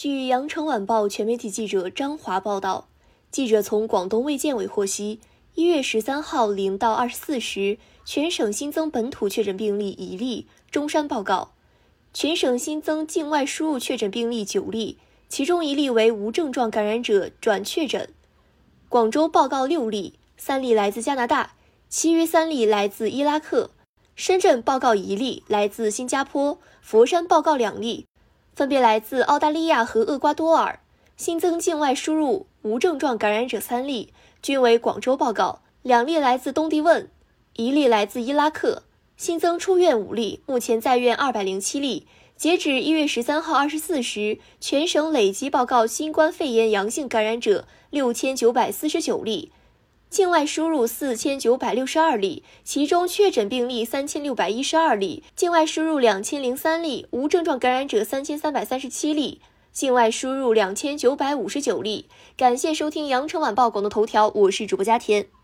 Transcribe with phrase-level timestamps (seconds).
[0.00, 2.86] 据羊城晚报全媒体记者张华报道，
[3.32, 5.18] 记者从广东卫健委获悉，
[5.56, 11.50] 一月十三号零到二十四时，全省新增本土确诊病例一例，中山报告；
[12.14, 14.98] 全省新增境外输入确诊病例九例，
[15.28, 18.08] 其中一例为无症状感染者转确诊。
[18.88, 21.54] 广州报告六例，三例来自加拿大，
[21.88, 23.72] 其余三例来自伊拉克。
[24.14, 28.06] 深圳报告一例，来自新加坡；佛山报告两例。
[28.58, 30.80] 分别来自澳大利亚和厄瓜多尔，
[31.16, 37.08] 新增境外输入无症状感染者三例，均为广州报告，两例来自东帝汶，
[37.54, 38.82] 一例来自伊拉克。
[39.16, 42.08] 新增出院五例，目前在院二百零七例。
[42.34, 49.52] 截止一月十三号二十四时，全省累计报告新冠肺炎阳性感染者六千九百四十九例。
[50.10, 59.40] 境外输入四千九百六十二例，其中确诊病例三千六百一十二例，境外输入两千零三例，无症状感染者三千三百三十七例，
[59.70, 62.06] 境外输入两千九百五十九例。
[62.36, 65.37] 感谢收听羊城晚报广东头条，我是主播佳田。